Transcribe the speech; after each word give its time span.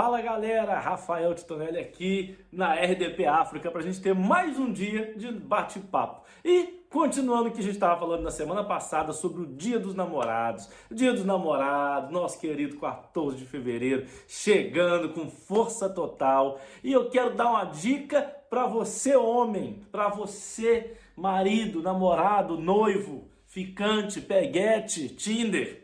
Fala 0.00 0.22
galera, 0.22 0.78
Rafael 0.78 1.34
Titonelli 1.34 1.76
aqui 1.76 2.38
na 2.52 2.72
RDP 2.74 3.26
África 3.26 3.68
para 3.68 3.80
a 3.80 3.82
gente 3.82 4.00
ter 4.00 4.14
mais 4.14 4.56
um 4.56 4.72
dia 4.72 5.12
de 5.16 5.32
bate-papo. 5.32 6.24
E 6.44 6.84
continuando 6.88 7.48
o 7.48 7.50
que 7.52 7.58
a 7.58 7.62
gente 7.64 7.74
estava 7.74 7.98
falando 7.98 8.22
na 8.22 8.30
semana 8.30 8.62
passada 8.62 9.12
sobre 9.12 9.42
o 9.42 9.46
Dia 9.46 9.76
dos 9.76 9.96
Namorados. 9.96 10.70
Dia 10.88 11.12
dos 11.12 11.24
Namorados, 11.24 12.12
nosso 12.12 12.38
querido 12.38 12.78
14 12.78 13.38
de 13.38 13.44
fevereiro, 13.44 14.06
chegando 14.28 15.08
com 15.08 15.28
força 15.28 15.90
total. 15.90 16.60
E 16.84 16.92
eu 16.92 17.10
quero 17.10 17.34
dar 17.34 17.50
uma 17.50 17.64
dica 17.64 18.22
para 18.48 18.68
você, 18.68 19.16
homem, 19.16 19.82
para 19.90 20.10
você, 20.10 20.96
marido, 21.16 21.82
namorado, 21.82 22.56
noivo, 22.56 23.28
ficante, 23.48 24.20
peguete, 24.20 25.08
Tinder. 25.08 25.80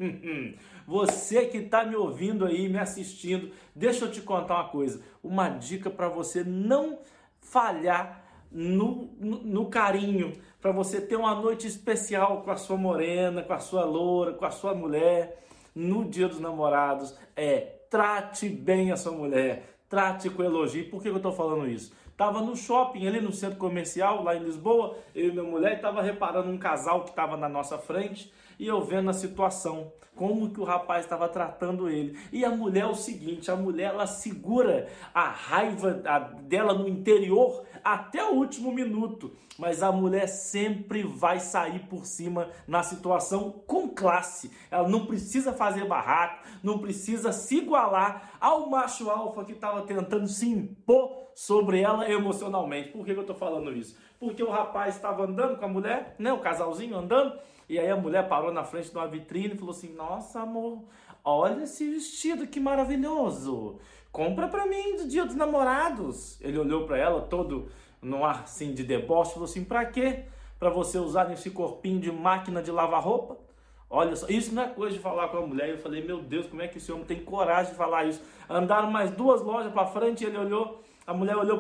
Você 0.87 1.47
que 1.47 1.59
está 1.59 1.85
me 1.85 1.97
ouvindo 1.97 2.45
aí, 2.45 2.69
me 2.69 2.79
assistindo, 2.79 3.51
deixa 3.75 4.05
eu 4.05 4.11
te 4.11 4.21
contar 4.21 4.57
uma 4.57 4.69
coisa. 4.69 5.03
Uma 5.23 5.49
dica 5.49 5.89
para 5.89 6.09
você 6.09 6.45
não 6.45 6.99
falhar 7.41 8.23
no, 8.51 9.11
no, 9.19 9.43
no 9.43 9.67
carinho, 9.67 10.33
para 10.61 10.73
você 10.73 11.01
ter 11.01 11.17
uma 11.17 11.35
noite 11.35 11.67
especial 11.67 12.43
com 12.43 12.51
a 12.51 12.57
sua 12.57 12.77
morena, 12.77 13.43
com 13.43 13.53
a 13.53 13.59
sua 13.59 13.85
loura, 13.85 14.33
com 14.33 14.45
a 14.45 14.51
sua 14.51 14.75
mulher. 14.75 15.43
No 15.75 16.05
dia 16.05 16.29
dos 16.29 16.39
namorados, 16.39 17.19
é 17.35 17.61
trate 17.91 18.49
bem 18.49 18.93
a 18.93 18.97
sua 18.97 19.11
mulher, 19.11 19.77
trate 19.89 20.31
com 20.31 20.43
elogio. 20.43 20.89
Por 20.89 21.03
que 21.03 21.09
eu 21.09 21.17
estou 21.17 21.33
falando 21.33 21.69
isso? 21.69 21.93
Tava 22.17 22.41
no 22.41 22.55
shopping 22.55 23.09
ali 23.09 23.21
no 23.21 23.33
centro 23.33 23.59
comercial, 23.59 24.23
lá 24.23 24.37
em 24.37 24.45
Lisboa, 24.45 24.97
eu 25.13 25.31
e 25.31 25.33
minha 25.33 25.43
mulher 25.43 25.77
estava 25.77 26.01
reparando 26.01 26.49
um 26.49 26.59
casal 26.59 27.03
que 27.03 27.11
estava 27.11 27.37
na 27.37 27.49
nossa 27.49 27.77
frente 27.77 28.33
e 28.59 28.67
eu 28.67 28.83
vendo 28.83 29.11
a 29.11 29.15
situação, 29.15 29.93
como 30.15 30.51
que 30.51 30.61
o 30.61 30.65
rapaz 30.65 31.05
estava 31.05 31.29
tratando 31.29 31.89
ele. 31.89 32.17
E 32.33 32.45
a 32.45 32.51
mulher 32.51 32.83
é 32.83 32.87
o 32.87 32.95
seguinte, 32.95 33.51
a 33.51 33.57
mulher 33.57 33.91
ela 33.91 34.07
segura 34.07 34.89
a 35.13 35.29
raiva 35.29 35.93
dela 36.43 36.73
no 36.75 36.89
interior 36.89 37.65
até 37.83 38.25
o 38.25 38.35
último 38.35 38.73
minuto, 38.73 39.33
mas 39.59 39.83
a 39.83 39.93
mulher 39.93 40.27
sempre 40.27 41.03
vai 41.03 41.39
sair 41.39 41.81
por 41.81 42.07
cima 42.07 42.49
na 42.67 42.83
situação 42.83 43.63
com 43.67 43.89
classe. 43.89 44.51
Ela 44.71 44.89
não 44.89 45.07
precisa 45.07 45.53
fazer 45.53 45.87
barraco, 45.87 46.47
não 46.63 46.79
precisa 46.79 47.31
se 47.31 47.59
igualar 47.59 48.34
ao 48.45 48.69
macho 48.69 49.09
alfa 49.09 49.43
que 49.43 49.53
estava 49.53 49.81
tentando 49.87 50.29
se 50.29 50.47
impor 50.47 51.17
sobre 51.35 51.81
ela 51.81 52.07
emocionalmente. 52.11 52.91
Por 52.91 53.03
que, 53.03 53.13
eu 53.13 53.23
estou 53.23 53.35
falando 53.35 53.73
isso? 53.73 53.99
Porque 54.21 54.43
o 54.43 54.51
rapaz 54.51 54.97
estava 54.97 55.25
andando 55.25 55.57
com 55.57 55.65
a 55.65 55.69
mulher, 55.69 56.15
né, 56.19 56.31
o 56.31 56.41
casalzinho 56.41 56.95
andando, 56.95 57.39
e 57.67 57.79
aí 57.79 57.89
a 57.89 57.97
mulher 57.97 58.29
parou 58.29 58.53
na 58.53 58.63
frente 58.63 58.91
de 58.91 58.97
uma 58.99 59.09
vitrine 59.09 59.55
e 59.55 59.57
falou 59.57 59.71
assim: 59.71 59.95
Nossa, 59.95 60.41
amor, 60.41 60.85
olha 61.25 61.63
esse 61.63 61.91
vestido 61.91 62.47
que 62.47 62.61
maravilhoso. 62.61 63.79
Compra 64.13 64.47
para 64.47 64.67
mim 64.67 64.97
do 64.97 65.09
Dia 65.09 65.25
dos 65.25 65.35
Namorados. 65.35 66.39
Ele 66.43 66.59
olhou 66.59 66.87
para 66.87 66.99
ela 66.99 67.23
todo 67.23 67.71
no 68.03 68.27
ar 68.27 68.43
assim 68.43 68.75
de 68.75 68.85
deboche 68.85 69.33
falou 69.33 69.47
assim: 69.47 69.65
Para 69.65 69.87
quê? 69.87 70.27
Para 70.59 70.69
você 70.69 70.99
usar 70.99 71.33
esse 71.33 71.51
corpinho 71.51 71.99
de 71.99 72.13
máquina 72.13 72.63
de 72.63 72.71
lavar 72.71 73.03
roupa? 73.03 73.39
Olha 73.89 74.17
só, 74.17 74.27
isso 74.29 74.55
não 74.55 74.63
é 74.63 74.69
coisa 74.69 74.97
de 74.97 75.03
falar 75.03 75.29
com 75.29 75.39
a 75.39 75.47
mulher. 75.47 75.71
Eu 75.71 75.79
falei: 75.79 76.05
Meu 76.05 76.21
Deus, 76.21 76.47
como 76.47 76.63
é 76.63 76.69
que 76.69 76.79
esse 76.79 76.91
homem 76.91 77.05
tem 77.05 77.25
coragem 77.25 77.73
de 77.73 77.79
falar 77.79 78.05
isso? 78.05 78.23
Andaram 78.49 78.91
mais 78.91 79.11
duas 79.11 79.41
lojas 79.43 79.73
para 79.73 79.87
frente 79.87 80.25
e 80.25 80.27
ele 80.27 80.39
olhou 80.39 80.83
a 81.07 81.13
mulher 81.13 81.37
olhou 81.37 81.59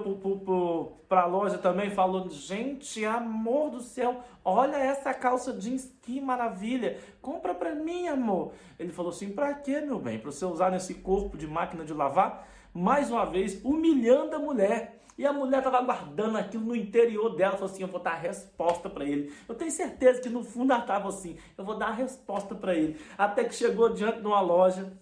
para 1.06 1.22
a 1.22 1.27
loja 1.27 1.58
também 1.58 1.91
falou: 1.91 2.31
Gente, 2.31 3.05
amor 3.05 3.70
do 3.70 3.81
céu, 3.81 4.22
olha 4.42 4.77
essa 4.77 5.12
calça 5.12 5.53
jeans, 5.53 5.92
que 6.00 6.19
maravilha. 6.20 6.98
Compra 7.20 7.55
para 7.55 7.75
mim, 7.75 8.08
amor. 8.08 8.53
Ele 8.78 8.91
falou 8.91 9.11
assim: 9.11 9.31
Para 9.31 9.53
quê, 9.55 9.81
meu 9.81 9.98
bem? 9.98 10.19
Para 10.19 10.33
você 10.33 10.47
usar 10.47 10.70
nesse 10.70 10.94
corpo 10.94 11.37
de 11.37 11.47
máquina 11.47 11.84
de 11.84 11.93
lavar? 11.93 12.49
Mais 12.72 13.10
uma 13.10 13.26
vez, 13.26 13.62
humilhando 13.62 14.34
a 14.34 14.38
mulher. 14.38 15.03
E 15.16 15.25
a 15.26 15.32
mulher 15.32 15.58
estava 15.58 15.80
guardando 15.82 16.36
aquilo 16.36 16.64
no 16.64 16.76
interior 16.76 17.36
dela. 17.36 17.56
Falou 17.56 17.70
assim: 17.70 17.82
Eu 17.82 17.88
vou 17.88 18.00
dar 18.00 18.12
a 18.12 18.19
resposta 18.19 18.91
para 18.91 19.04
ele. 19.04 19.32
Eu 19.48 19.54
tenho 19.54 19.70
certeza 19.70 20.20
que 20.20 20.28
no 20.28 20.42
fundo 20.42 20.72
ela 20.72 20.82
estava 20.82 21.08
assim: 21.08 21.38
Eu 21.56 21.64
vou 21.64 21.76
dar 21.76 21.88
a 21.88 21.92
resposta 21.92 22.54
para 22.54 22.75
ele. 22.75 23.00
Até 23.16 23.44
que 23.44 23.54
chegou 23.54 23.92
diante 23.92 24.20
de 24.20 24.26
uma 24.26 24.41
loja. 24.41 24.92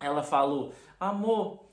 Ela 0.00 0.22
falou: 0.22 0.72
Amor, 0.98 1.66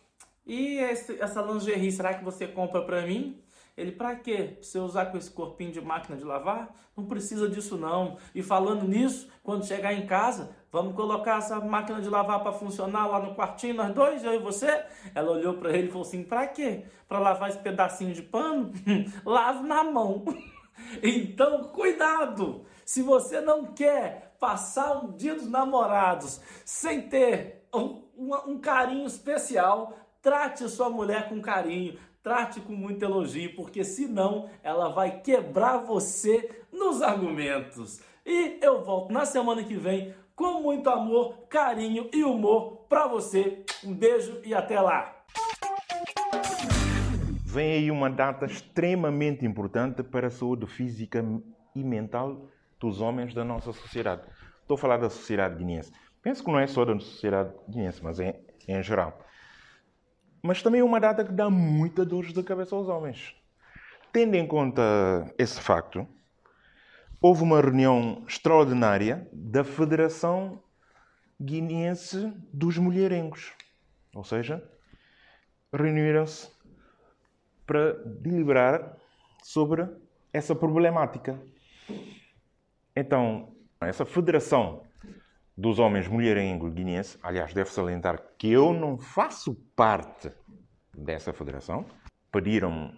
e 0.46 0.78
esse, 0.78 1.22
essa 1.22 1.42
lingerie, 1.42 1.92
será 1.92 2.14
que 2.14 2.24
você 2.24 2.48
compra 2.48 2.82
para 2.82 3.02
mim? 3.02 3.42
Ele, 3.76 3.92
para 3.92 4.16
quê? 4.16 4.56
Pra 4.56 4.64
você 4.64 4.78
usar 4.78 5.08
com 5.08 5.18
esse 5.18 5.32
corpinho 5.32 5.72
de 5.72 5.82
máquina 5.82 6.16
de 6.16 6.24
lavar? 6.24 6.76
Não 6.96 7.06
precisa 7.06 7.50
disso 7.50 7.76
não. 7.76 8.18
E 8.36 8.44
falando 8.44 8.88
nisso, 8.88 9.28
quando 9.42 9.66
chegar 9.66 9.94
em 9.94 10.06
casa, 10.06 10.56
vamos 10.72 10.96
colocar 10.96 11.40
essa 11.40 11.60
máquina 11.60 12.00
de 12.00 12.08
lavar 12.08 12.44
para 12.44 12.52
funcionar 12.52 13.08
lá 13.08 13.20
no 13.20 13.34
quartinho, 13.34 13.74
nós 13.74 13.94
dois, 13.94 14.24
eu 14.24 14.36
e 14.36 14.38
você? 14.38 14.86
Ela 15.16 15.32
olhou 15.32 15.56
para 15.56 15.76
ele 15.76 15.88
e 15.88 15.92
falou 15.92 16.06
assim, 16.06 16.24
para 16.24 16.46
quê? 16.46 16.86
Para 17.08 17.18
lavar 17.18 17.50
esse 17.50 17.60
pedacinho 17.60 18.14
de 18.14 18.22
pano? 18.22 18.72
Lave 19.26 19.68
na 19.68 19.84
mão. 19.84 20.24
então, 21.02 21.64
cuidado! 21.66 22.66
Se 22.86 23.02
você 23.02 23.42
não 23.42 23.66
quer 23.74 24.36
passar 24.40 25.04
um 25.04 25.14
dia 25.14 25.34
dos 25.34 25.50
namorados 25.50 26.42
sem 26.64 27.10
ter 27.10 27.66
um, 27.74 28.04
um, 28.16 28.52
um 28.52 28.60
carinho 28.60 29.08
especial, 29.08 29.98
Trate 30.24 30.70
sua 30.70 30.90
mulher 30.90 31.28
com 31.28 31.42
carinho, 31.42 32.00
trate 32.24 32.62
com 32.62 32.74
muito 32.74 33.04
elogio, 33.04 33.54
porque 33.54 33.84
senão 33.84 34.50
ela 34.64 34.88
vai 34.88 35.20
quebrar 35.20 35.80
você 35.80 36.64
nos 36.72 37.02
argumentos. 37.02 38.02
E 38.26 38.58
eu 38.62 38.82
volto 38.82 39.12
na 39.12 39.26
semana 39.26 39.62
que 39.62 39.76
vem 39.76 40.16
com 40.34 40.62
muito 40.62 40.90
amor, 40.90 41.46
carinho 41.50 42.10
e 42.14 42.24
humor 42.24 42.86
para 42.88 43.08
você. 43.08 43.66
Um 43.84 43.94
beijo 43.94 44.42
e 44.46 44.54
até 44.54 44.80
lá. 44.80 45.14
Vem 47.46 47.74
aí 47.74 47.92
uma 47.92 48.10
data 48.10 48.46
extremamente 48.46 49.46
importante 49.46 50.02
para 50.02 50.28
a 50.28 50.32
saúde 50.32 50.66
física 50.66 51.24
e 51.76 51.84
mental 51.84 52.48
dos 52.80 53.02
homens 53.02 53.34
da 53.34 53.44
nossa 53.44 53.74
sociedade. 53.74 54.24
Estou 54.62 54.76
a 54.76 54.78
falar 54.78 54.98
da 54.98 55.10
sociedade 55.10 55.58
guineense. 55.58 55.92
Penso 56.22 56.44
que 56.44 56.50
não 56.50 56.60
é 56.60 56.66
só 56.66 56.86
da 56.86 56.98
sociedade 56.98 57.54
guineense, 57.70 58.02
mas 58.02 58.20
é 58.20 58.40
em 58.68 58.82
geral. 58.82 59.23
Mas 60.46 60.62
também 60.62 60.82
é 60.82 60.84
uma 60.84 61.00
data 61.00 61.24
que 61.24 61.32
dá 61.32 61.50
muita 61.50 62.04
dor 62.04 62.26
de 62.26 62.44
cabeça 62.44 62.76
aos 62.76 62.90
homens. 62.90 63.34
Tendo 64.12 64.36
em 64.36 64.46
conta 64.46 65.34
esse 65.38 65.60
facto, 65.60 66.06
houve 67.22 67.44
uma 67.44 67.62
reunião 67.62 68.26
extraordinária 68.28 69.26
da 69.32 69.64
Federação 69.64 70.62
Guineense 71.42 72.34
dos 72.52 72.78
Mulherengos. 72.78 73.54
Ou 74.14 74.26
seja, 74.26 74.62
reuniram-se 75.72 76.52
para 77.66 77.94
deliberar 78.04 78.98
sobre 79.42 79.88
essa 80.34 80.54
problemática. 80.54 81.40
Então, 82.94 83.56
essa 83.80 84.06
Federação 84.06 84.84
dos 85.56 85.78
homens 85.78 86.08
mulherengo 86.08 86.70
guineense, 86.70 87.18
aliás, 87.22 87.54
deve 87.54 87.70
salientar 87.70 88.22
que 88.38 88.52
eu 88.52 88.74
não 88.74 88.98
faço 88.98 89.54
parte 89.76 90.32
dessa 90.98 91.32
federação, 91.32 91.86
pediram 92.32 92.92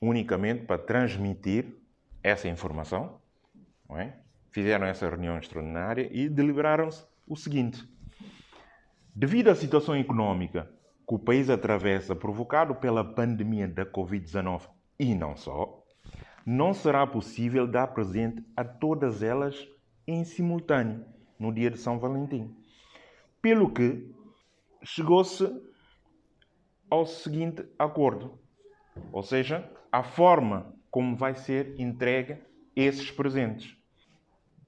unicamente 0.00 0.66
para 0.66 0.78
transmitir 0.78 1.66
essa 2.22 2.48
informação, 2.48 3.20
é? 3.96 4.12
fizeram 4.50 4.86
essa 4.86 5.08
reunião 5.08 5.38
extraordinária 5.38 6.08
e 6.12 6.28
deliberaram-se 6.28 7.04
o 7.26 7.34
seguinte: 7.34 7.82
devido 9.14 9.48
à 9.48 9.54
situação 9.54 9.96
econômica 9.96 10.70
que 11.08 11.14
o 11.14 11.18
país 11.18 11.48
atravessa, 11.48 12.14
provocado 12.14 12.74
pela 12.74 13.02
pandemia 13.02 13.66
da 13.66 13.86
Covid-19 13.86 14.68
e 14.98 15.14
não 15.14 15.34
só, 15.36 15.82
não 16.44 16.74
será 16.74 17.06
possível 17.06 17.66
dar 17.66 17.88
presente 17.88 18.44
a 18.54 18.62
todas 18.62 19.22
elas 19.22 19.66
em 20.06 20.22
simultâneo 20.22 21.04
no 21.38 21.52
dia 21.52 21.70
de 21.70 21.78
São 21.78 21.98
Valentim. 21.98 22.54
Pelo 23.40 23.70
que 23.72 24.12
chegou-se 24.82 25.48
ao 26.90 27.06
seguinte 27.06 27.64
acordo, 27.78 28.38
ou 29.12 29.22
seja, 29.22 29.70
a 29.92 30.02
forma 30.02 30.74
como 30.90 31.16
vai 31.16 31.34
ser 31.34 31.78
entregue 31.78 32.38
esses 32.74 33.10
presentes. 33.10 33.76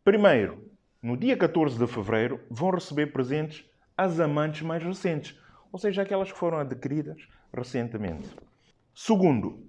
Primeiro, 0.05 0.70
no 1.02 1.17
dia 1.17 1.37
14 1.37 1.78
de 1.78 1.87
fevereiro, 1.87 2.40
vão 2.50 2.70
receber 2.70 3.12
presentes 3.12 3.64
as 3.96 4.20
amantes 4.20 4.62
mais 4.62 4.82
recentes, 4.82 5.38
ou 5.72 5.78
seja, 5.78 6.02
aquelas 6.02 6.31
que 6.31 6.38
foram 6.38 6.58
adquiridas 6.58 7.28
recentemente. 7.52 8.28
Segundo, 8.94 9.67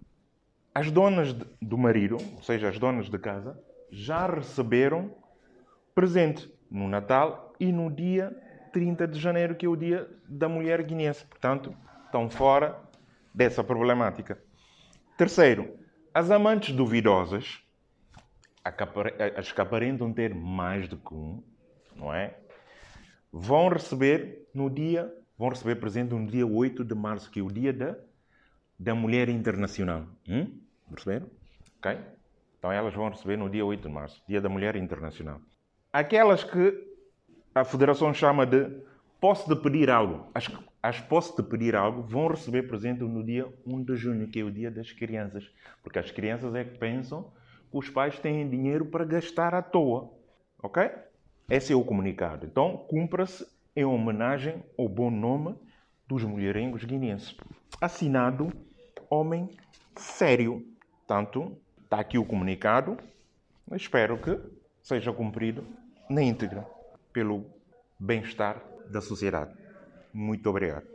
as 0.74 0.90
donas 0.90 1.34
do 1.62 1.78
marido, 1.78 2.18
ou 2.36 2.44
seja, 2.44 2.70
as 2.70 2.80
donas 2.80 3.10
de 3.10 3.18
casa, 3.20 3.62
já 3.92 4.26
receberam 4.26 5.14
presente 5.94 6.52
no 6.72 6.88
Natal 6.88 7.54
e 7.60 7.72
no 7.72 7.92
dia 7.92 8.36
30 8.72 9.08
de 9.08 9.20
janeiro, 9.20 9.56
que 9.56 9.66
é 9.66 9.70
o 9.70 9.76
dia 9.76 10.10
da 10.28 10.48
mulher 10.48 10.82
guinense. 10.84 11.26
Portanto, 11.26 11.76
estão 12.06 12.30
fora 12.30 12.80
dessa 13.34 13.64
problemática. 13.64 14.42
Terceiro, 15.18 15.78
as 16.14 16.32
amantes 16.32 16.74
duvidosas, 16.74 17.62
as 18.64 19.52
que 19.52 19.62
aparentam 19.62 20.14
ter 20.14 20.34
mais 20.34 20.88
do 20.88 20.98
que 20.98 21.14
um, 21.14 21.44
não 21.96 22.14
é? 22.14 22.38
Vão 23.32 23.68
receber 23.68 24.48
no 24.54 24.70
dia 24.70 25.14
vão 25.42 25.50
receber 25.50 25.78
presente 25.78 26.14
no 26.14 26.28
dia 26.28 26.46
8 26.46 26.86
de 26.86 26.94
março, 26.94 27.32
que 27.32 27.40
é 27.40 27.42
o 27.42 27.48
dia 27.48 27.74
da, 27.74 27.96
da 28.78 28.94
Mulher 28.94 29.28
Internacional. 29.28 30.06
Hum? 30.30 30.62
Perceberam? 30.88 31.32
Ok? 31.80 31.98
Então 32.60 32.72
elas 32.72 32.94
vão 32.94 33.10
receber 33.10 33.38
no 33.38 33.50
dia 33.50 33.66
8 33.66 33.82
de 33.82 33.92
março, 33.92 34.22
dia 34.28 34.40
da 34.40 34.48
Mulher 34.48 34.76
Internacional. 34.76 35.42
Aquelas 35.94 36.44
que 36.44 36.88
a 37.54 37.66
Federação 37.66 38.14
chama 38.14 38.46
de 38.46 38.66
posse 39.20 39.48
de 39.50 39.56
pedir 39.58 39.90
algo. 39.90 40.26
As, 40.34 40.50
as 40.82 41.02
posse 41.02 41.36
de 41.36 41.44
pedir 41.44 41.76
algo 41.76 42.02
vão 42.02 42.28
receber 42.28 42.64
presente 42.64 43.02
no 43.02 43.22
dia 43.22 43.46
1 43.66 43.84
de 43.84 43.96
junho, 43.98 44.28
que 44.30 44.40
é 44.40 44.44
o 44.44 44.50
dia 44.50 44.72
das 44.72 44.94
crianças. 44.94 45.52
Porque 45.84 46.00
as 46.00 46.10
crianças 46.10 46.56
é 46.56 46.64
que 46.64 46.78
pensam 46.78 47.32
que 47.70 47.78
os 47.78 47.90
pais 47.90 48.18
têm 48.20 48.50
dinheiro 48.50 48.86
para 48.86 49.04
gastar 49.04 49.54
à 49.54 49.62
toa. 49.62 50.10
Ok? 50.64 50.90
Esse 51.50 51.74
é 51.74 51.76
o 51.76 51.84
comunicado. 51.84 52.46
Então, 52.46 52.78
cumpra-se 52.90 53.46
em 53.76 53.84
homenagem 53.84 54.64
ao 54.78 54.88
bom 54.88 55.12
nome 55.12 55.56
dos 56.08 56.24
mulherengos 56.24 56.86
guineenses. 56.86 57.36
Assinado 57.82 58.50
Homem 59.10 59.50
Sério. 59.98 60.66
Tanto, 61.06 61.58
está 61.84 62.00
aqui 62.00 62.18
o 62.18 62.24
comunicado. 62.24 62.98
Espero 63.74 64.18
que 64.18 64.40
seja 64.82 65.12
cumprido 65.12 65.66
na 66.12 66.22
íntegra 66.22 66.68
pelo 67.14 67.46
bem-estar 67.98 68.62
da 68.90 69.02
sociedade. 69.02 69.54
Muito 70.14 70.50
obrigado. 70.50 70.86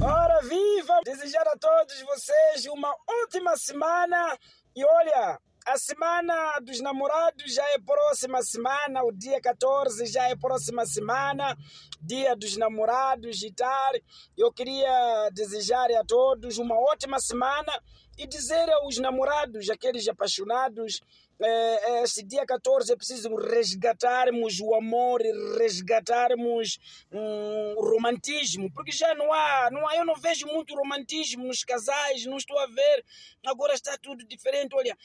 Ora 0.00 0.40
viva! 0.42 1.00
Desejar 1.04 1.46
a 1.48 1.56
todos 1.58 2.00
vocês 2.02 2.66
uma 2.66 2.94
ótima 3.24 3.56
semana 3.56 4.38
e 4.76 4.84
olha, 4.84 5.38
a 5.66 5.76
semana 5.76 6.60
dos 6.60 6.80
namorados 6.80 7.52
já 7.52 7.64
é 7.72 7.78
próxima 7.78 8.40
semana, 8.42 9.02
o 9.02 9.10
dia 9.10 9.40
14 9.40 10.06
já 10.06 10.28
é 10.28 10.36
próxima 10.36 10.86
semana, 10.86 11.56
dia 12.00 12.36
dos 12.36 12.56
namorados 12.56 13.42
e 13.42 13.52
tal. 13.52 13.92
Eu 14.36 14.52
queria 14.52 15.28
desejar 15.32 15.90
a 15.90 16.04
todos 16.04 16.56
uma 16.58 16.76
ótima 16.76 17.18
semana 17.18 17.72
e 18.16 18.26
dizer 18.26 18.70
aos 18.70 18.98
namorados, 18.98 19.68
aqueles 19.68 20.06
apaixonados, 20.08 21.00
é, 21.40 22.02
este 22.02 22.24
dia 22.24 22.44
14 22.44 22.92
é 22.92 22.96
preciso 22.96 23.34
resgatarmos 23.36 24.58
o 24.60 24.74
amor 24.74 25.20
e 25.24 25.30
resgatarmos 25.58 26.78
hum, 27.12 27.74
o 27.76 27.90
romantismo, 27.90 28.70
porque 28.72 28.90
já 28.90 29.14
não 29.14 29.32
há, 29.32 29.70
não 29.70 29.86
há, 29.88 29.96
eu 29.96 30.04
não 30.04 30.16
vejo 30.16 30.46
muito 30.46 30.74
romantismo 30.74 31.44
nos 31.44 31.62
casais, 31.62 32.26
não 32.26 32.36
estou 32.36 32.58
a 32.58 32.66
ver, 32.66 33.04
agora 33.46 33.74
está 33.74 33.96
tudo 33.98 34.24
diferente. 34.26 34.74
Olha, 34.74 34.96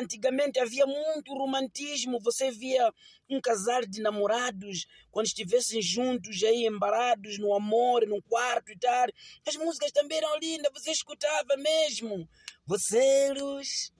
antigamente 0.00 0.58
havia 0.58 0.86
muito 0.86 1.34
romantismo, 1.34 2.18
você 2.20 2.50
via 2.50 2.90
um 3.28 3.40
casal 3.40 3.82
de 3.82 4.00
namorados 4.00 4.86
quando 5.10 5.26
estivessem 5.26 5.82
juntos 5.82 6.42
aí 6.42 6.66
embarados 6.66 7.38
no 7.38 7.54
amor, 7.54 8.06
no 8.06 8.22
quarto 8.22 8.72
e 8.72 8.78
tal. 8.78 9.08
As 9.46 9.56
músicas 9.56 9.92
também 9.92 10.18
eram 10.18 10.38
lindas, 10.38 10.72
você 10.72 10.90
escutava 10.90 11.56
mesmo. 11.56 12.28
Você 12.66 13.32
luz 13.34 13.92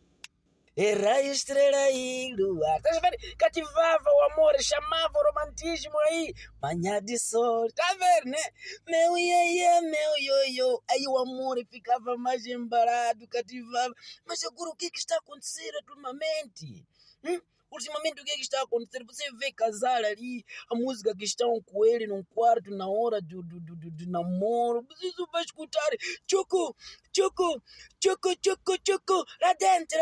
e 0.74 1.30
estrela 1.30 1.90
e 1.90 2.34
luar. 2.34 2.78
Estás 2.78 2.96
a 2.96 3.00
ver? 3.00 3.36
Cativava 3.36 4.08
o 4.08 4.32
amor, 4.32 4.54
chamava 4.60 5.12
o 5.18 5.22
romantismo 5.22 5.98
aí. 6.00 6.34
Manhã 6.62 7.02
de 7.02 7.18
sol. 7.18 7.66
Está 7.66 7.86
a 7.90 7.94
ver, 7.94 8.24
né? 8.24 8.42
Meu 8.88 9.18
ia, 9.18 9.82
meu 9.82 10.18
ioiô. 10.18 10.82
Aí 10.90 11.06
o 11.06 11.18
amor 11.18 11.58
ficava 11.70 12.16
mais 12.16 12.46
embarado, 12.46 13.28
cativava. 13.28 13.94
Mas 14.24 14.42
agora 14.44 14.70
o 14.70 14.76
que, 14.76 14.86
é 14.86 14.90
que 14.90 14.98
está 14.98 15.14
a 15.16 15.18
acontecer 15.18 15.70
ultimamente? 15.76 16.86
Hum? 17.22 17.40
Ultimamente 17.72 18.20
o 18.20 18.24
que, 18.24 18.30
é 18.30 18.34
que 18.34 18.42
está 18.42 18.60
a 18.60 18.64
acontecer? 18.64 19.02
Você 19.04 19.32
vê 19.32 19.50
casal 19.50 19.96
ali, 19.96 20.44
a 20.70 20.74
música 20.74 21.16
que 21.16 21.24
estão 21.24 21.58
com 21.62 21.86
ele 21.86 22.06
num 22.06 22.22
quarto 22.22 22.70
na 22.70 22.86
hora 22.86 23.18
do, 23.22 23.42
do, 23.42 23.58
do, 23.60 23.90
do 23.90 24.10
namoro. 24.10 24.86
Você 24.90 25.10
só 25.12 25.26
vai 25.32 25.42
escutar 25.42 25.88
Choco, 26.30 26.76
Choco, 27.16 27.62
Choco, 27.98 28.28
Choco, 28.44 28.76
Choco, 28.86 29.24
lá 29.40 29.54
dentro, 29.54 29.98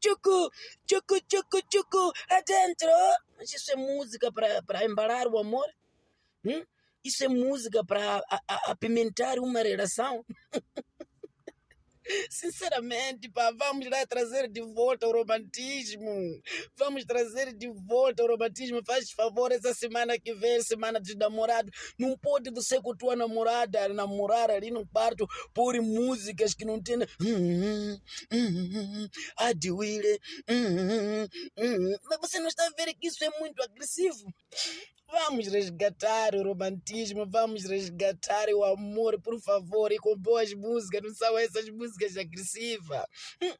Choco, 0.00 0.52
Choco, 0.88 1.16
Choco, 1.28 1.58
Choco, 1.72 2.12
lá 2.30 2.40
dentro. 2.46 2.88
Mas 3.36 3.52
isso 3.52 3.72
é 3.72 3.76
música 3.76 4.32
para 4.32 4.84
embalar 4.84 5.26
o 5.26 5.38
amor? 5.38 5.68
Hum? 6.44 6.64
Isso 7.04 7.24
é 7.24 7.28
música 7.28 7.84
para 7.84 8.22
apimentar 8.66 9.40
uma 9.40 9.60
relação? 9.60 10.24
Sinceramente, 12.30 13.28
pá, 13.30 13.50
vamos 13.52 13.88
lá 13.88 14.06
trazer 14.06 14.48
de 14.48 14.60
volta 14.60 15.06
o 15.06 15.12
romantismo. 15.12 16.40
Vamos 16.76 17.04
trazer 17.04 17.52
de 17.52 17.68
volta 17.68 18.24
o 18.24 18.26
romantismo. 18.26 18.82
Faz 18.84 19.10
favor, 19.10 19.52
essa 19.52 19.74
semana 19.74 20.18
que 20.18 20.34
vem, 20.34 20.62
semana 20.62 21.00
de 21.00 21.16
namorado. 21.16 21.70
Não 21.98 22.16
pode 22.18 22.50
você 22.50 22.80
com 22.80 22.96
tua 22.96 23.16
namorada 23.16 23.88
namorar 23.88 24.50
ali 24.50 24.70
no 24.70 24.86
quarto 24.86 25.26
por 25.52 25.74
músicas 25.80 26.54
que 26.54 26.64
não 26.64 26.80
tem. 26.82 26.98
Adwile. 29.36 30.20
Mas 32.04 32.18
você 32.20 32.38
não 32.38 32.48
está 32.48 32.68
ver 32.76 32.94
que 32.94 33.08
isso 33.08 33.22
é 33.24 33.30
muito 33.38 33.62
agressivo? 33.62 34.32
Vamos 35.28 35.48
resgatar 35.48 36.34
o 36.34 36.42
romantismo, 36.42 37.26
vamos 37.28 37.64
resgatar 37.64 38.48
o 38.48 38.64
amor, 38.64 39.20
por 39.20 39.38
favor, 39.38 39.92
e 39.92 39.98
com 39.98 40.16
boas 40.16 40.54
músicas, 40.54 41.02
não 41.02 41.14
são 41.14 41.36
essas 41.36 41.68
músicas 41.68 42.16
agressivas. 42.16 43.04
Hum, 43.42 43.52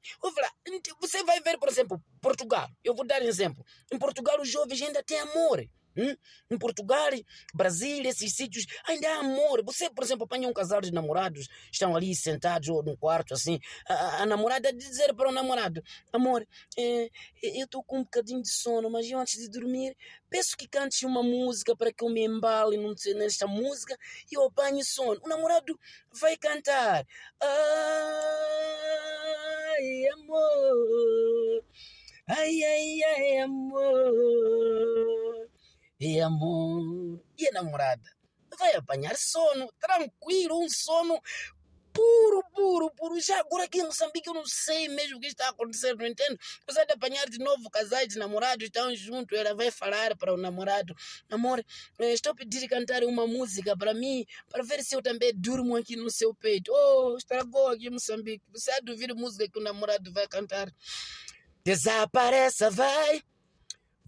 você 0.99 1.23
vai 1.25 1.43
ver, 1.43 1.59
por 1.59 1.69
exemplo, 1.69 2.03
Portugal. 2.23 2.67
Eu 2.83 2.95
vou 2.95 3.07
dar 3.07 3.21
um 3.21 3.27
exemplo. 3.27 3.63
Em 3.93 3.99
Portugal, 3.99 4.41
os 4.41 4.49
jovens 4.49 4.81
ainda 4.81 5.03
têm 5.03 5.21
amor. 5.21 5.63
Hum? 5.99 6.15
Em 6.49 6.57
Portugal, 6.57 7.11
Brasil, 7.53 8.05
esses 8.05 8.33
sítios, 8.37 8.65
ainda 8.87 9.09
há 9.09 9.19
amor. 9.19 9.65
Você, 9.65 9.91
por 9.91 10.05
exemplo, 10.05 10.25
apanha 10.25 10.49
um 10.49 10.53
casal 10.53 10.81
de 10.81 10.93
namorados, 10.93 11.49
estão 11.73 11.97
ali 11.97 12.15
sentados 12.15 12.69
ou 12.69 12.85
num 12.85 12.97
quarto 12.97 13.35
assim, 13.35 13.59
a, 13.89 14.23
a 14.23 14.27
namorada 14.27 14.73
dizer 14.73 15.13
para 15.15 15.29
o 15.29 15.33
namorado: 15.33 15.83
Amor, 16.13 16.47
é, 16.77 17.11
eu 17.43 17.65
estou 17.65 17.83
com 17.83 17.99
um 17.99 18.05
bocadinho 18.05 18.41
de 18.41 18.51
sono, 18.51 18.89
mas 18.89 19.11
eu 19.11 19.19
antes 19.19 19.41
de 19.41 19.49
dormir 19.49 19.97
peço 20.31 20.57
que 20.57 20.69
cantes 20.69 21.03
uma 21.03 21.23
música 21.23 21.75
para 21.77 21.93
que 21.93 22.05
eu 22.05 22.09
me 22.09 22.25
embale 22.25 22.77
nesta 23.17 23.47
música 23.47 23.97
e 24.31 24.37
eu 24.37 24.45
apanhe 24.45 24.85
sono. 24.85 25.21
O 25.25 25.29
namorado 25.29 25.79
vai 26.13 26.37
cantar: 26.37 27.07
Ai, 27.41 27.49
amor, 30.15 31.65
ai, 32.29 32.63
ai, 32.63 33.03
ai, 33.03 33.39
amor 33.39 35.18
e 36.01 36.21
amor. 36.21 37.21
E 37.37 37.49
a 37.49 37.53
namorada 37.53 38.11
vai 38.59 38.75
apanhar 38.75 39.17
sono, 39.17 39.73
tranquilo, 39.79 40.61
um 40.61 40.69
sono 40.69 41.21
puro, 41.93 42.43
puro, 42.55 42.91
puro. 42.93 43.21
Já 43.21 43.41
agora 43.41 43.65
aqui 43.65 43.81
em 43.81 43.85
Moçambique 43.85 44.29
eu 44.29 44.35
não 44.35 44.47
sei 44.47 44.89
mesmo 44.89 45.17
o 45.17 45.21
que 45.21 45.27
está 45.27 45.49
acontecendo, 45.49 45.99
não 45.99 46.07
entendo. 46.07 46.39
Apesar 46.63 46.85
de 46.85 46.93
apanhar 46.93 47.29
de 47.29 47.39
novo 47.39 47.69
casais 47.71 48.09
de 48.09 48.19
namorados 48.19 48.65
estão 48.65 48.95
juntos, 48.95 49.37
ela 49.37 49.55
vai 49.55 49.71
falar 49.71 50.17
para 50.17 50.33
o 50.33 50.37
namorado: 50.37 50.95
Amor, 51.29 51.65
eh, 51.99 52.13
estou 52.13 52.33
a 52.33 52.35
pedir 52.35 52.69
cantar 52.69 53.03
uma 53.03 53.27
música 53.27 53.77
para 53.77 53.93
mim, 53.95 54.25
para 54.49 54.63
ver 54.63 54.83
se 54.85 54.95
eu 54.95 55.03
também 55.03 55.33
durmo 55.35 55.77
aqui 55.77 55.97
no 55.97 56.11
seu 56.11 56.35
peito. 56.35 56.71
Oh, 56.73 57.17
estragou 57.17 57.69
aqui 57.69 57.89
em 57.89 57.91
Moçambique. 57.91 58.45
Você 58.53 58.71
há 58.71 58.81
de 58.81 58.93
ouvir 58.93 59.13
música 59.15 59.49
que 59.49 59.59
o 59.59 59.63
namorado 59.63 60.13
vai 60.13 60.29
cantar. 60.29 60.73
Desapareça, 61.65 62.71
vai. 62.71 63.23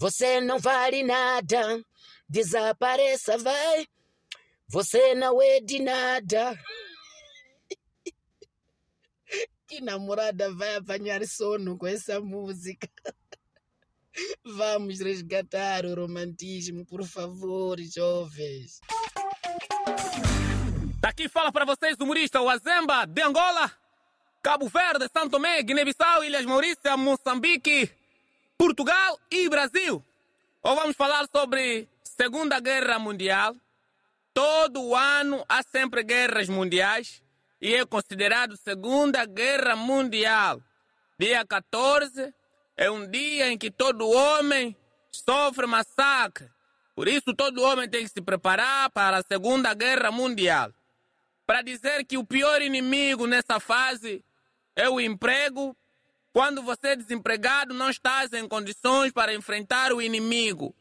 Você 0.01 0.41
não 0.41 0.59
vale 0.59 1.03
nada. 1.03 1.85
Desapareça, 2.27 3.37
vai. 3.37 3.87
Você 4.67 5.15
não 5.15 5.43
é 5.43 5.61
de 5.61 5.79
nada. 5.79 6.59
Que 9.69 9.81
namorada 9.81 10.53
vai 10.53 10.75
apanhar 10.75 11.25
sono 11.25 11.79
com 11.79 11.87
essa 11.87 12.21
música? 12.21 12.89
Vamos 14.45 14.99
resgatar 14.99 15.87
o 15.87 15.95
romantismo, 15.95 16.85
por 16.85 17.05
favor, 17.05 17.79
jovens. 17.79 18.81
Daqui 21.01 21.29
fala 21.29 21.53
para 21.53 21.65
vocês 21.65 21.97
o 22.01 22.03
humorista 22.03 22.41
Wazemba 22.41 23.07
de 23.07 23.23
Angola, 23.23 23.71
Cabo 24.43 24.67
Verde, 24.67 25.09
Santo 25.17 25.31
Tomé, 25.31 25.63
Guiné-Bissau, 25.63 26.25
Ilhas 26.25 26.45
Maurícia, 26.45 26.97
Moçambique. 26.97 28.00
Portugal 28.61 29.19
e 29.31 29.49
Brasil. 29.49 30.05
Ou 30.63 30.77
vamos 30.77 30.95
falar 30.95 31.27
sobre 31.35 31.89
Segunda 32.05 32.61
Guerra 32.61 32.99
Mundial. 32.99 33.57
Todo 34.35 34.95
ano 34.95 35.43
há 35.49 35.63
sempre 35.63 36.03
guerras 36.03 36.47
mundiais 36.47 37.23
e 37.59 37.75
é 37.75 37.87
considerado 37.87 38.59
Segunda 38.59 39.25
Guerra 39.25 39.75
Mundial. 39.75 40.63
Dia 41.19 41.43
14 41.43 42.35
é 42.77 42.91
um 42.91 43.11
dia 43.11 43.51
em 43.51 43.57
que 43.57 43.71
todo 43.71 44.11
homem 44.11 44.77
sofre 45.11 45.67
massacre. 45.67 46.51
Por 46.95 47.09
isso, 47.09 47.33
todo 47.35 47.63
homem 47.63 47.89
tem 47.89 48.03
que 48.03 48.11
se 48.11 48.21
preparar 48.21 48.91
para 48.91 49.17
a 49.17 49.23
Segunda 49.23 49.73
Guerra 49.73 50.11
Mundial. 50.11 50.71
Para 51.47 51.63
dizer 51.63 52.05
que 52.05 52.19
o 52.19 52.27
pior 52.27 52.61
inimigo 52.61 53.27
nessa 53.27 53.59
fase 53.59 54.23
é 54.77 54.87
o 54.87 55.01
emprego 55.01 55.75
quando 56.33 56.63
você 56.63 56.89
é 56.89 56.97
desempregado, 56.97 57.75
não 57.75 57.91
estás 57.91 58.33
em 58.33 58.47
condições 58.47 59.13
para 59.13 59.35
enfrentar 59.35 59.93
o 59.93 60.01
inimigo. 60.01 60.75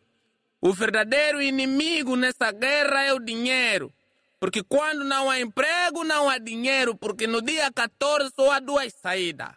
O 0.62 0.74
verdadeiro 0.74 1.42
inimigo 1.42 2.16
nessa 2.16 2.52
guerra 2.52 3.04
é 3.04 3.14
o 3.14 3.20
dinheiro. 3.20 3.92
Porque 4.40 4.64
quando 4.64 5.04
não 5.04 5.30
há 5.30 5.40
emprego, 5.40 6.04
não 6.04 6.30
há 6.30 6.38
dinheiro, 6.38 6.96
porque 6.96 7.28
no 7.28 7.42
dia 7.42 7.72
14 7.74 8.32
só 8.36 8.52
há 8.52 8.60
duas 8.60 8.94
saídas. 8.94 9.50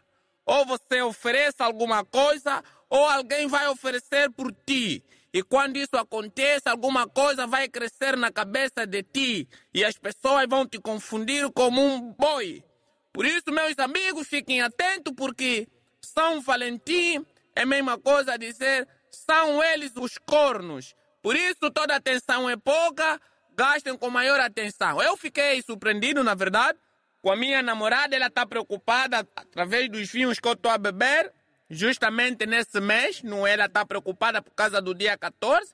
Ou 0.44 0.66
você 0.66 1.02
oferece 1.02 1.62
alguma 1.62 2.04
coisa, 2.04 2.64
ou 2.90 3.06
alguém 3.06 3.46
vai 3.46 3.68
oferecer 3.68 4.30
por 4.30 4.52
ti. 4.66 5.04
E 5.32 5.42
quando 5.42 5.76
isso 5.76 5.96
acontece, 5.96 6.68
alguma 6.68 7.08
coisa 7.08 7.46
vai 7.46 7.68
crescer 7.68 8.16
na 8.16 8.30
cabeça 8.32 8.86
de 8.86 9.02
ti. 9.02 9.48
E 9.72 9.84
as 9.84 9.96
pessoas 9.96 10.46
vão 10.48 10.66
te 10.66 10.78
confundir 10.78 11.50
como 11.52 11.80
um 11.80 12.12
boi. 12.12 12.64
Por 13.12 13.24
isso, 13.24 13.50
meus 13.52 13.78
amigos, 13.78 14.26
fiquem 14.26 14.62
atentos, 14.62 15.14
porque 15.16 15.68
São 16.04 16.40
Valentim 16.40 17.24
é 17.54 17.62
a 17.62 17.66
mesma 17.66 17.98
coisa 17.98 18.36
dizer 18.36 18.88
são 19.10 19.62
eles 19.62 19.92
os 19.96 20.18
cornos. 20.18 20.94
Por 21.22 21.36
isso, 21.36 21.70
toda 21.70 21.94
atenção 21.94 22.50
é 22.50 22.56
pouca, 22.56 23.20
gastem 23.54 23.96
com 23.96 24.10
maior 24.10 24.40
atenção. 24.40 25.00
Eu 25.00 25.16
fiquei 25.16 25.62
surpreendido, 25.62 26.24
na 26.24 26.34
verdade, 26.34 26.78
com 27.20 27.30
a 27.30 27.36
minha 27.36 27.62
namorada, 27.62 28.16
ela 28.16 28.26
está 28.26 28.44
preocupada 28.44 29.20
através 29.36 29.88
dos 29.88 30.10
vinhos 30.10 30.40
que 30.40 30.48
eu 30.48 30.54
estou 30.54 30.72
a 30.72 30.78
beber, 30.78 31.32
justamente 31.70 32.44
nesse 32.46 32.80
mês, 32.80 33.22
não 33.22 33.46
ela 33.46 33.66
está 33.66 33.86
preocupada 33.86 34.42
por 34.42 34.52
causa 34.54 34.82
do 34.82 34.92
dia 34.92 35.16
14. 35.16 35.72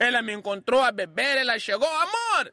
Ela 0.00 0.22
me 0.22 0.32
encontrou 0.32 0.82
a 0.82 0.90
beber, 0.90 1.38
ela 1.38 1.58
chegou, 1.58 1.88
amor, 1.88 2.52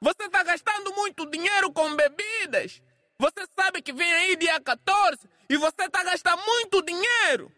você 0.00 0.24
está 0.24 0.44
gastando 0.44 0.94
muito 0.94 1.28
dinheiro 1.28 1.72
com 1.72 1.96
bebidas. 1.96 2.80
Você 3.22 3.46
sabe 3.54 3.80
que 3.80 3.92
vem 3.92 4.12
aí 4.12 4.34
dia 4.34 4.60
14 4.60 5.16
e 5.48 5.56
você 5.56 5.84
está 5.84 6.02
gastando 6.02 6.44
muito 6.44 6.82
dinheiro. 6.82 7.52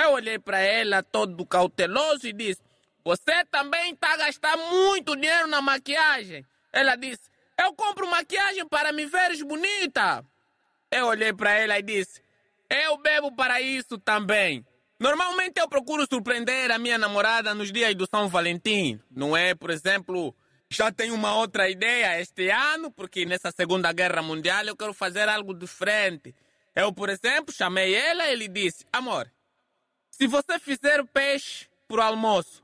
Eu 0.00 0.12
olhei 0.12 0.38
para 0.38 0.58
ela 0.58 1.02
todo 1.02 1.44
cauteloso 1.44 2.26
e 2.26 2.32
disse: 2.32 2.62
Você 3.04 3.44
também 3.50 3.92
está 3.92 4.16
gastando 4.16 4.62
muito 4.70 5.14
dinheiro 5.14 5.46
na 5.46 5.60
maquiagem. 5.60 6.42
Ela 6.72 6.96
disse: 6.96 7.20
Eu 7.58 7.74
compro 7.74 8.10
maquiagem 8.10 8.66
para 8.66 8.92
me 8.92 9.04
veres 9.04 9.42
bonita. 9.42 10.24
Eu 10.90 11.08
olhei 11.08 11.34
para 11.34 11.52
ela 11.52 11.78
e 11.78 11.82
disse: 11.82 12.22
Eu 12.70 12.96
bebo 12.96 13.30
para 13.30 13.60
isso 13.60 13.98
também. 13.98 14.64
Normalmente 14.98 15.60
eu 15.60 15.68
procuro 15.68 16.06
surpreender 16.10 16.70
a 16.70 16.78
minha 16.78 16.96
namorada 16.96 17.52
nos 17.52 17.70
dias 17.70 17.94
do 17.94 18.06
São 18.06 18.26
Valentim. 18.26 18.98
Não 19.10 19.36
é, 19.36 19.54
por 19.54 19.68
exemplo, 19.68 20.34
já 20.74 20.90
tenho 20.90 21.14
uma 21.14 21.36
outra 21.36 21.70
ideia 21.70 22.20
este 22.20 22.50
ano, 22.50 22.90
porque 22.90 23.24
nessa 23.24 23.50
Segunda 23.50 23.92
Guerra 23.92 24.22
Mundial 24.22 24.64
eu 24.64 24.76
quero 24.76 24.92
fazer 24.92 25.28
algo 25.28 25.54
diferente. 25.54 26.34
Eu, 26.74 26.92
por 26.92 27.08
exemplo, 27.08 27.54
chamei 27.54 27.94
ela 27.94 28.26
e 28.26 28.32
ele 28.32 28.48
disse: 28.48 28.84
Amor, 28.92 29.30
se 30.10 30.26
você 30.26 30.58
fizer 30.58 31.04
peixe 31.06 31.66
pro 31.86 32.02
almoço, 32.02 32.62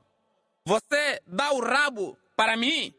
você 0.65 1.21
dá 1.25 1.51
o 1.53 1.61
rabo 1.61 2.17
para 2.35 2.57
mim? 2.57 2.93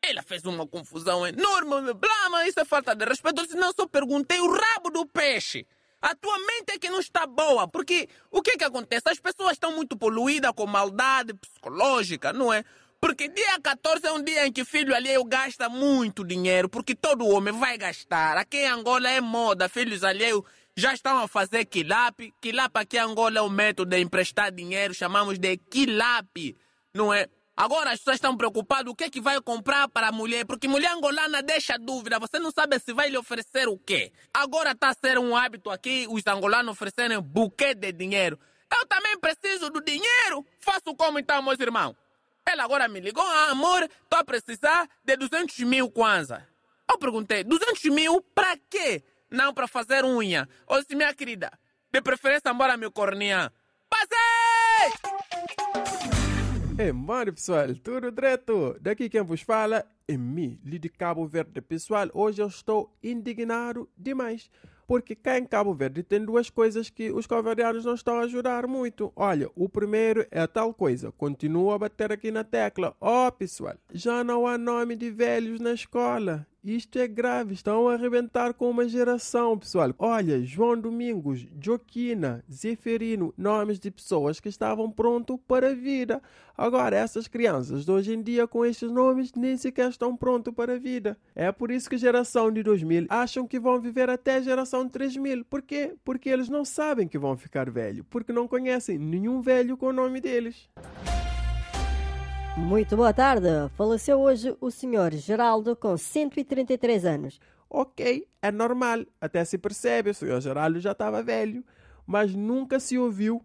Ela 0.00 0.22
fez 0.22 0.44
uma 0.44 0.66
confusão 0.66 1.26
enorme, 1.26 1.92
blá, 1.92 2.30
mas 2.30 2.48
isso 2.48 2.60
é 2.60 2.64
falta 2.64 2.94
de 2.94 3.04
respeito. 3.04 3.40
Eu 3.40 3.44
disse, 3.44 3.56
não, 3.56 3.72
só 3.72 3.86
perguntei 3.86 4.40
o 4.40 4.52
rabo 4.52 4.90
do 4.90 5.04
peixe. 5.06 5.66
A 6.00 6.14
tua 6.14 6.38
mente 6.38 6.70
é 6.70 6.78
que 6.78 6.88
não 6.88 7.00
está 7.00 7.26
boa, 7.26 7.66
porque 7.66 8.08
o 8.30 8.40
que 8.40 8.56
que 8.56 8.62
acontece? 8.64 9.08
As 9.08 9.18
pessoas 9.18 9.52
estão 9.52 9.74
muito 9.74 9.96
poluídas 9.96 10.52
com 10.54 10.64
maldade 10.66 11.34
psicológica, 11.34 12.32
não 12.32 12.52
é? 12.52 12.64
Porque 13.00 13.28
dia 13.28 13.60
14 13.62 14.06
é 14.06 14.12
um 14.12 14.22
dia 14.22 14.46
em 14.46 14.52
que 14.52 14.64
filho 14.64 14.94
alheio 14.94 15.22
gasta 15.24 15.68
muito 15.68 16.24
dinheiro, 16.24 16.68
porque 16.68 16.96
todo 16.96 17.28
homem 17.28 17.54
vai 17.54 17.78
gastar. 17.78 18.36
Aqui 18.36 18.56
em 18.56 18.66
Angola 18.66 19.08
é 19.08 19.20
moda, 19.20 19.68
filhos 19.68 20.02
alheios 20.02 20.42
já 20.76 20.92
estão 20.92 21.18
a 21.18 21.28
fazer 21.28 21.64
quilap. 21.64 22.18
Quilap 22.40 22.76
aqui 22.76 22.96
em 22.96 23.00
Angola 23.00 23.38
é 23.38 23.42
o 23.42 23.48
método 23.48 23.90
de 23.90 24.02
emprestar 24.02 24.50
dinheiro, 24.50 24.92
chamamos 24.92 25.38
de 25.38 25.56
quilap, 25.56 26.56
não 26.92 27.14
é? 27.14 27.28
Agora 27.56 27.92
as 27.92 27.98
pessoas 27.98 28.16
estão 28.16 28.36
preocupadas 28.36 28.92
o 28.92 28.96
que 28.96 29.04
é 29.04 29.10
que 29.10 29.20
vai 29.20 29.40
comprar 29.40 29.88
para 29.88 30.08
a 30.08 30.12
mulher, 30.12 30.44
porque 30.44 30.66
mulher 30.66 30.92
angolana 30.92 31.40
deixa 31.40 31.78
dúvida, 31.78 32.18
você 32.18 32.40
não 32.40 32.50
sabe 32.50 32.80
se 32.80 32.92
vai 32.92 33.10
lhe 33.10 33.18
oferecer 33.18 33.68
o 33.68 33.78
quê. 33.78 34.12
Agora 34.34 34.72
está 34.72 34.88
a 34.88 34.94
ser 34.94 35.18
um 35.18 35.36
hábito 35.36 35.70
aqui 35.70 36.06
os 36.10 36.26
angolanos 36.26 36.72
oferecerem 36.72 37.20
buquê 37.20 37.74
de 37.74 37.92
dinheiro. 37.92 38.38
Eu 38.72 38.86
também 38.86 39.18
preciso 39.18 39.70
do 39.70 39.80
dinheiro. 39.80 40.44
Faço 40.58 40.94
como 40.96 41.18
então, 41.18 41.40
meus 41.42 41.58
irmãos? 41.60 41.96
Ela 42.50 42.64
agora 42.64 42.88
me 42.88 43.00
ligou, 43.00 43.24
ah, 43.24 43.50
amor, 43.50 43.82
estou 43.82 44.18
a 44.18 44.24
precisar 44.24 44.88
de 45.04 45.16
200 45.16 45.58
mil 45.60 45.90
kwanza. 45.90 46.46
Eu 46.90 46.98
perguntei, 46.98 47.44
200 47.44 47.84
mil 47.84 48.22
para 48.34 48.56
quê? 48.70 49.02
não 49.30 49.52
para 49.52 49.68
fazer 49.68 50.04
unha. 50.04 50.48
Ou 50.66 50.82
se 50.82 50.94
minha 50.94 51.12
querida, 51.14 51.50
de 51.90 52.00
preferência 52.00 52.50
embora 52.50 52.76
meu 52.76 52.90
corninha. 52.90 53.52
Passei! 53.88 54.92
É, 56.78 56.92
mano, 56.92 57.32
pessoal, 57.32 57.74
tudo 57.82 58.10
direto. 58.10 58.76
Daqui 58.80 59.08
quem 59.08 59.22
vos 59.22 59.42
fala 59.42 59.84
é 60.06 60.16
mim, 60.16 60.58
de 60.62 60.88
Cabo 60.88 61.26
Verde. 61.26 61.60
Pessoal, 61.60 62.08
hoje 62.14 62.40
eu 62.40 62.46
estou 62.46 62.96
indignado 63.02 63.88
demais. 63.96 64.50
Porque 64.88 65.14
cá 65.14 65.38
em 65.38 65.44
Cabo 65.44 65.74
Verde 65.74 66.02
tem 66.02 66.24
duas 66.24 66.48
coisas 66.48 66.88
que 66.88 67.12
os 67.12 67.26
cabo-verdianos 67.26 67.84
não 67.84 67.92
estão 67.92 68.18
a 68.18 68.22
ajudar 68.22 68.66
muito. 68.66 69.12
Olha, 69.14 69.50
o 69.54 69.68
primeiro 69.68 70.26
é 70.30 70.46
tal 70.46 70.72
coisa. 70.72 71.12
Continua 71.12 71.74
a 71.74 71.78
bater 71.78 72.10
aqui 72.10 72.30
na 72.30 72.42
tecla. 72.42 72.96
Ó, 72.98 73.26
oh, 73.26 73.32
pessoal, 73.32 73.74
já 73.92 74.24
não 74.24 74.46
há 74.46 74.56
nome 74.56 74.96
de 74.96 75.10
velhos 75.10 75.60
na 75.60 75.74
escola. 75.74 76.46
Isto 76.64 76.98
é 76.98 77.06
grave, 77.06 77.54
estão 77.54 77.88
a 77.88 77.94
arrebentar 77.94 78.52
com 78.52 78.68
uma 78.68 78.88
geração, 78.88 79.56
pessoal. 79.56 79.94
Olha, 79.96 80.42
João 80.42 80.76
Domingos, 80.76 81.46
Joquina, 81.60 82.44
Zeferino, 82.50 83.32
nomes 83.38 83.78
de 83.78 83.92
pessoas 83.92 84.40
que 84.40 84.48
estavam 84.48 84.90
prontos 84.90 85.38
para 85.46 85.70
a 85.70 85.74
vida. 85.74 86.20
Agora, 86.56 86.96
essas 86.96 87.28
crianças 87.28 87.84
de 87.84 87.92
hoje 87.92 88.12
em 88.12 88.20
dia, 88.20 88.48
com 88.48 88.66
estes 88.66 88.90
nomes, 88.90 89.32
nem 89.34 89.56
sequer 89.56 89.88
estão 89.88 90.16
prontos 90.16 90.52
para 90.52 90.74
a 90.74 90.78
vida. 90.78 91.16
É 91.32 91.52
por 91.52 91.70
isso 91.70 91.88
que 91.88 91.96
geração 91.96 92.50
de 92.50 92.64
2000 92.64 93.06
acham 93.08 93.46
que 93.46 93.60
vão 93.60 93.80
viver 93.80 94.10
até 94.10 94.42
geração 94.42 94.84
de 94.84 94.90
3000. 94.90 95.44
Por 95.44 95.62
quê? 95.62 95.94
Porque 96.04 96.28
eles 96.28 96.48
não 96.48 96.64
sabem 96.64 97.06
que 97.06 97.18
vão 97.18 97.36
ficar 97.36 97.70
velho, 97.70 98.04
porque 98.10 98.32
não 98.32 98.48
conhecem 98.48 98.98
nenhum 98.98 99.40
velho 99.40 99.76
com 99.76 99.86
o 99.86 99.92
nome 99.92 100.20
deles. 100.20 100.68
Muito 102.66 102.96
boa 102.96 103.14
tarde. 103.14 103.46
Faleceu 103.76 104.20
hoje 104.20 104.54
o 104.60 104.70
senhor 104.70 105.12
Geraldo 105.14 105.74
com 105.74 105.96
133 105.96 107.04
anos. 107.04 107.40
Ok, 107.70 108.26
é 108.42 108.50
normal. 108.50 109.06
Até 109.20 109.44
se 109.44 109.56
percebe, 109.56 110.10
o 110.10 110.14
senhor 110.14 110.40
Geraldo 110.40 110.80
já 110.80 110.92
estava 110.92 111.22
velho, 111.22 111.64
mas 112.06 112.34
nunca 112.34 112.78
se 112.80 112.98
ouviu 112.98 113.42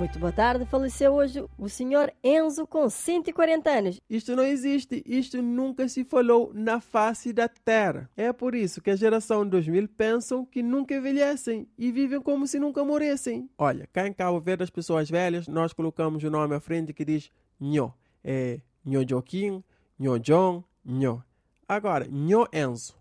muito 0.00 0.18
boa 0.18 0.32
tarde. 0.32 0.64
Faleceu 0.64 1.12
hoje 1.12 1.44
o 1.58 1.68
senhor 1.68 2.10
Enzo 2.24 2.66
com 2.66 2.88
140 2.88 3.70
anos. 3.70 4.00
Isto 4.08 4.34
não 4.34 4.44
existe. 4.44 5.02
Isto 5.04 5.42
nunca 5.42 5.86
se 5.88 6.04
falou 6.04 6.52
na 6.54 6.80
face 6.80 7.34
da 7.34 7.46
Terra. 7.46 8.10
É 8.16 8.32
por 8.32 8.54
isso 8.54 8.80
que 8.80 8.88
a 8.88 8.96
geração 8.96 9.46
2000 9.46 9.88
pensam 9.88 10.46
que 10.46 10.62
nunca 10.62 10.94
envelhecem 10.94 11.68
e 11.76 11.92
vivem 11.92 12.18
como 12.18 12.46
se 12.46 12.58
nunca 12.58 12.82
morressem. 12.82 13.50
Olha, 13.58 13.86
cá 13.92 14.06
em 14.06 14.12
Cabo 14.14 14.40
Verde, 14.40 14.62
as 14.62 14.70
pessoas 14.70 15.10
velhas, 15.10 15.46
nós 15.46 15.74
colocamos 15.74 16.24
o 16.24 16.30
nome 16.30 16.54
à 16.54 16.60
frente 16.60 16.94
que 16.94 17.04
diz 17.04 17.30
Nho. 17.60 17.92
É 18.24 18.58
Nho 18.82 19.06
Joaquim, 19.06 19.62
Nho 19.98 20.18
John, 20.18 20.64
Nho. 20.82 21.22
Agora, 21.68 22.06
Nho 22.08 22.48
Enzo, 22.54 22.96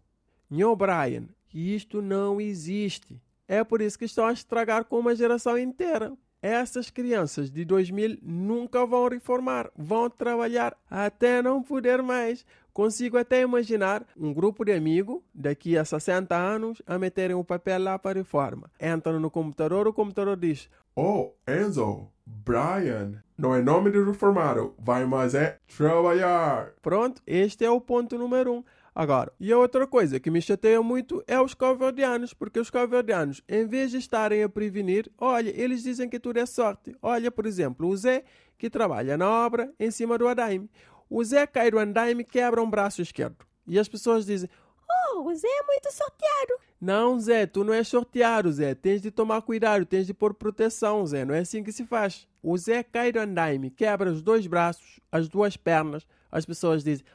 Nho 0.51 0.75
Brian. 0.75 1.29
Isto 1.53 2.01
não 2.01 2.41
existe. 2.41 3.21
É 3.47 3.63
por 3.63 3.79
isso 3.79 3.97
que 3.97 4.03
estão 4.03 4.25
a 4.25 4.33
estragar 4.33 4.83
com 4.83 4.99
uma 4.99 5.15
geração 5.15 5.57
inteira 5.57 6.13
essas 6.41 6.89
crianças 6.89 7.51
de 7.51 7.65
2000 7.65 8.19
nunca 8.21 8.85
vão 8.85 9.07
reformar, 9.07 9.69
vão 9.75 10.09
trabalhar 10.09 10.75
até 10.89 11.41
não 11.41 11.61
poder 11.61 12.01
mais. 12.01 12.45
Consigo 12.71 13.17
até 13.17 13.41
imaginar 13.41 14.05
um 14.15 14.33
grupo 14.33 14.63
de 14.63 14.71
amigos 14.71 15.21
daqui 15.33 15.77
a 15.77 15.83
60 15.83 16.33
anos 16.35 16.81
a 16.87 16.97
meterem 16.97 17.35
o 17.35 17.43
papel 17.43 17.83
lá 17.83 17.99
para 17.99 18.19
reforma. 18.19 18.71
Entram 18.79 19.19
no 19.19 19.29
computador, 19.29 19.87
o 19.87 19.93
computador 19.93 20.37
diz: 20.37 20.69
Oh, 20.95 21.31
Enzo, 21.47 22.07
Brian, 22.25 23.21
não 23.37 23.55
é 23.55 23.61
nome 23.61 23.91
de 23.91 24.01
reformado, 24.03 24.75
vai 24.77 25.05
mais 25.05 25.33
é 25.33 25.57
trabalhar. 25.77 26.71
Pronto, 26.81 27.21
este 27.25 27.65
é 27.65 27.69
o 27.69 27.81
ponto 27.81 28.17
número 28.17 28.53
um. 28.53 28.63
Agora, 28.99 29.31
e 29.39 29.49
a 29.49 29.57
outra 29.57 29.87
coisa 29.87 30.19
que 30.19 30.29
me 30.29 30.41
chateia 30.41 30.83
muito 30.83 31.23
é 31.25 31.39
os 31.39 31.53
cabo-verdianos, 31.53 32.33
porque 32.33 32.59
os 32.59 32.69
cabo-verdianos, 32.69 33.41
em 33.47 33.65
vez 33.65 33.91
de 33.91 33.97
estarem 33.97 34.43
a 34.43 34.49
prevenir, 34.49 35.09
olha, 35.17 35.53
eles 35.55 35.83
dizem 35.83 36.09
que 36.09 36.19
tudo 36.19 36.37
é 36.37 36.45
sorte. 36.45 36.93
Olha, 37.01 37.31
por 37.31 37.45
exemplo, 37.45 37.87
o 37.87 37.95
Zé, 37.95 38.25
que 38.57 38.69
trabalha 38.69 39.17
na 39.17 39.29
obra 39.29 39.73
em 39.79 39.89
cima 39.89 40.17
do 40.17 40.27
andaime. 40.27 40.69
O 41.09 41.23
Zé 41.23 41.47
cai 41.47 41.71
do 41.71 41.79
andaime 41.79 42.25
quebra 42.25 42.61
um 42.61 42.69
braço 42.69 43.01
esquerdo. 43.01 43.37
E 43.65 43.79
as 43.79 43.87
pessoas 43.87 44.25
dizem, 44.25 44.49
oh, 45.15 45.29
o 45.29 45.33
Zé 45.33 45.47
é 45.47 45.63
muito 45.65 45.93
sorteado. 45.93 46.59
Não, 46.81 47.17
Zé, 47.21 47.45
tu 47.45 47.63
não 47.63 47.73
és 47.73 47.87
sorteado, 47.87 48.51
Zé. 48.51 48.75
Tens 48.75 49.01
de 49.01 49.11
tomar 49.11 49.41
cuidado, 49.43 49.85
tens 49.85 50.07
de 50.07 50.13
pôr 50.13 50.33
proteção, 50.33 51.07
Zé. 51.07 51.23
Não 51.23 51.33
é 51.33 51.39
assim 51.39 51.63
que 51.63 51.71
se 51.71 51.85
faz. 51.85 52.27
O 52.43 52.57
Zé 52.57 52.83
cai 52.83 53.13
do 53.13 53.19
andaime, 53.19 53.71
quebra 53.71 54.11
os 54.11 54.21
dois 54.21 54.45
braços, 54.45 54.99
as 55.09 55.29
duas 55.29 55.55
pernas. 55.55 56.05
As 56.29 56.45
pessoas 56.45 56.83
dizem, 56.83 57.05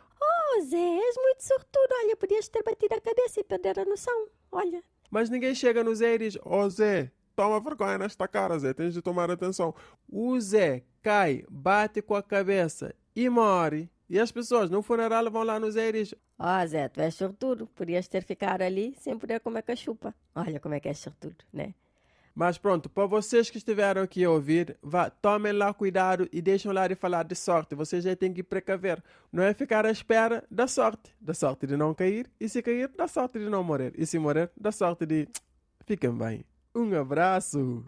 Zé, 0.62 0.76
és 0.76 1.16
muito 1.16 1.42
sortudo. 1.42 1.88
Olha, 2.02 2.16
podias 2.16 2.48
ter 2.48 2.62
batido 2.62 2.94
a 2.94 3.00
cabeça 3.00 3.40
e 3.40 3.44
perder 3.44 3.78
a 3.78 3.84
noção. 3.84 4.28
Olha. 4.50 4.82
Mas 5.10 5.30
ninguém 5.30 5.54
chega 5.54 5.84
no 5.84 5.94
Zé 5.94 6.14
e 6.14 6.18
diz: 6.18 6.38
Ó 6.44 6.64
oh, 6.64 6.70
Zé, 6.70 7.10
toma 7.36 7.60
vergonha 7.60 7.98
nesta 7.98 8.26
cara, 8.26 8.58
Zé, 8.58 8.72
tens 8.72 8.94
de 8.94 9.02
tomar 9.02 9.30
atenção. 9.30 9.74
O 10.08 10.38
Zé 10.40 10.82
cai, 11.02 11.44
bate 11.48 12.02
com 12.02 12.14
a 12.14 12.22
cabeça 12.22 12.94
e 13.14 13.28
morre. 13.28 13.88
E 14.08 14.18
as 14.18 14.30
pessoas 14.30 14.70
no 14.70 14.82
funeral 14.82 15.30
vão 15.30 15.42
lá 15.42 15.58
nos 15.58 15.76
Eiris. 15.76 16.14
Ó, 16.38 16.66
Zé, 16.66 16.88
tu 16.88 17.00
és 17.00 17.14
sortudo. 17.14 17.66
Podias 17.68 18.06
ter 18.08 18.22
ficado 18.22 18.62
ali 18.62 18.94
sem 18.98 19.18
poder 19.18 19.40
comer 19.40 19.62
cachupa. 19.62 20.14
Olha 20.34 20.60
como 20.60 20.74
é 20.74 20.80
que 20.80 20.88
és 20.88 20.98
sortudo, 20.98 21.44
né? 21.52 21.74
Mas 22.34 22.58
pronto, 22.58 22.90
para 22.90 23.06
vocês 23.06 23.48
que 23.48 23.58
estiveram 23.58 24.02
aqui 24.02 24.24
a 24.24 24.30
ouvir, 24.30 24.76
vá, 24.82 25.08
tomem 25.08 25.52
lá 25.52 25.72
cuidado 25.72 26.28
e 26.32 26.42
deixem 26.42 26.72
lá 26.72 26.88
de 26.88 26.96
falar 26.96 27.22
de 27.22 27.34
sorte. 27.36 27.76
Vocês 27.76 28.02
já 28.02 28.16
têm 28.16 28.32
que 28.32 28.42
precaver. 28.42 29.02
Não 29.32 29.42
é 29.42 29.54
ficar 29.54 29.86
à 29.86 29.90
espera 29.90 30.42
da 30.50 30.66
sorte. 30.66 31.14
Da 31.20 31.32
sorte 31.32 31.66
de 31.66 31.76
não 31.76 31.94
cair. 31.94 32.28
E 32.40 32.48
se 32.48 32.60
cair, 32.60 32.88
da 32.88 33.06
sorte 33.06 33.38
de 33.38 33.48
não 33.48 33.62
morrer. 33.62 33.92
E 33.96 34.04
se 34.04 34.18
morrer, 34.18 34.50
da 34.56 34.72
sorte 34.72 35.06
de. 35.06 35.28
Fiquem 35.86 36.12
bem. 36.12 36.44
Um 36.74 36.92
abraço. 36.98 37.84